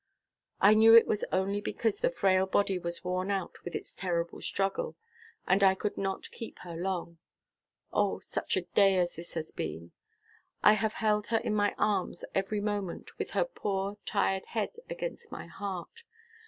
[0.59, 4.41] I knew it was only because the frail body was worn out with its terrible
[4.41, 4.95] struggle,
[5.45, 7.19] and I could not keep her long.
[7.93, 9.91] O, such a day as this has been!
[10.63, 15.31] I have held her in my arms every moment, with her poor, tired head against
[15.31, 16.01] my heart.